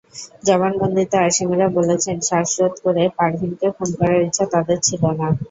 জবানবন্দিতে 0.47 1.17
আসামিরা 1.21 1.67
বলেছেন, 1.77 2.15
শ্বাসরোধ 2.27 2.73
করে 2.85 3.03
পারভীনকে 3.17 3.67
খুন 3.75 3.89
করার 3.99 4.19
ইচ্ছা 4.27 4.45
তাঁদের 4.53 4.79
ছিল 4.87 5.03
না। 5.19 5.27